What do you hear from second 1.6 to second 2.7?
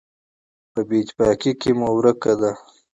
کې مو ورکه ده.